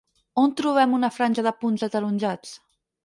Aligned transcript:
On 0.43 0.53
trobem 0.61 0.95
una 0.99 1.11
franja 1.17 1.43
de 1.49 1.53
punts 1.61 1.85
ataronjats? 1.89 2.57